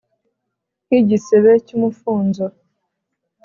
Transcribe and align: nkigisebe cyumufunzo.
nkigisebe 0.87 1.49
cyumufunzo. 1.65 2.45